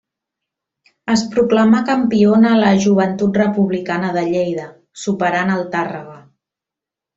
[1.15, 4.67] Es proclamà campiona la Joventut Republicana de Lleida,
[5.05, 6.21] superant el Tàrrega.